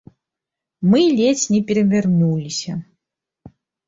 [0.93, 2.73] Мы ледзь не перавярнуліся.